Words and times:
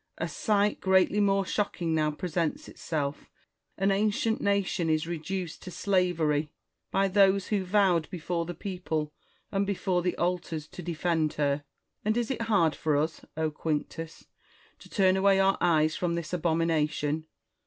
A 0.17 0.27
sight 0.27 0.81
greatly 0.81 1.19
more 1.19 1.45
shocking 1.45 1.93
now 1.93 2.09
presents 2.09 2.67
itself: 2.67 3.29
an 3.77 3.91
ancient 3.91 4.41
nation 4.41 4.89
is 4.89 5.05
reduced 5.05 5.61
to 5.61 5.69
slavery, 5.69 6.49
by 6.89 7.07
those 7.07 7.49
who 7.49 7.63
vowed 7.63 8.09
before 8.09 8.45
the 8.47 8.55
people 8.55 9.13
and 9.51 9.63
before 9.67 10.01
the 10.01 10.17
altars 10.17 10.67
to 10.69 10.81
defend 10.81 11.33
her. 11.33 11.63
And 12.03 12.17
is 12.17 12.31
it 12.31 12.41
hard 12.41 12.73
for 12.73 12.97
us, 12.97 13.23
Quinctus, 13.37 14.25
to 14.79 14.89
turn 14.89 15.17
away 15.17 15.39
our 15.39 15.59
eyes 15.61 15.95
from 15.95 16.15
this 16.15 16.33
abomination 16.33 17.27